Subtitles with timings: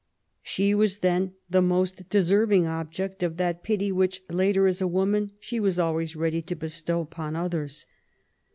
[0.41, 5.29] She was then the most deserving object of that pity which later^ as a woman^
[5.39, 7.85] she was always ready to bestow upon others.